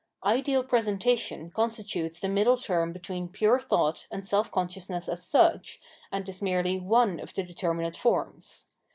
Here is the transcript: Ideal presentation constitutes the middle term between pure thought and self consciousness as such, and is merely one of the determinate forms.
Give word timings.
Ideal 0.25 0.63
presentation 0.63 1.51
constitutes 1.51 2.19
the 2.19 2.27
middle 2.27 2.57
term 2.57 2.91
between 2.91 3.27
pure 3.29 3.59
thought 3.59 4.07
and 4.09 4.25
self 4.25 4.51
consciousness 4.51 5.07
as 5.07 5.21
such, 5.23 5.79
and 6.11 6.27
is 6.27 6.41
merely 6.41 6.79
one 6.79 7.19
of 7.19 7.35
the 7.35 7.43
determinate 7.43 7.95
forms. 7.95 8.65